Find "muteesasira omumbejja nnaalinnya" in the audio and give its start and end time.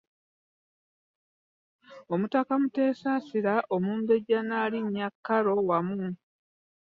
2.61-5.07